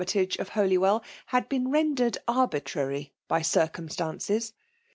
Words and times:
Armytage^ 0.01 0.39
of 0.39 0.49
HolywcD, 0.49 1.03
had 1.27 1.47
bfccn 1.47 1.67
rend^ed 1.67 2.17
arbitrary 2.27 3.13
by 3.27 3.43
circumstances. 3.43 4.51